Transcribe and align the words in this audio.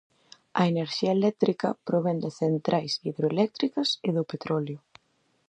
A 0.59 0.61
enerxía 0.71 1.11
eléctrica 1.19 1.67
provén 1.87 2.17
de 2.23 2.31
centrais 2.41 2.93
hidroeléctricas 3.07 3.89
e 4.07 4.09
do 4.17 4.23
petróleo. 4.31 4.79